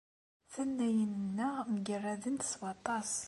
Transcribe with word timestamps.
Tannayin-nneɣ 0.53 1.55
mgerradent 1.73 2.47
s 2.51 2.53
waṭas. 2.61 3.11